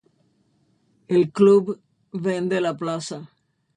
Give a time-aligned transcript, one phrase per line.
[1.09, 1.79] El Club
[2.11, 3.29] vende la plaza.